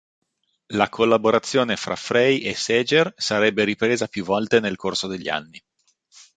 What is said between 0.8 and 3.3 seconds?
collaborazione fra Frey e Seger